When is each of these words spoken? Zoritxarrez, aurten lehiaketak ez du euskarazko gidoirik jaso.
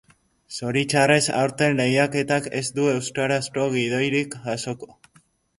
Zoritxarrez, 0.59 1.19
aurten 1.41 1.77
lehiaketak 1.81 2.49
ez 2.63 2.63
du 2.79 2.87
euskarazko 2.97 3.69
gidoirik 3.77 4.39
jaso. 4.49 4.75